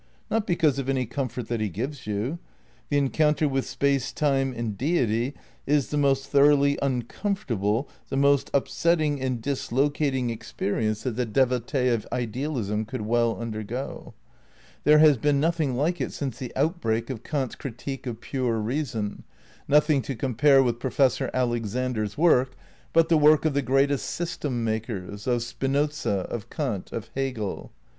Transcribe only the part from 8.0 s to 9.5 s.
the most upsetting and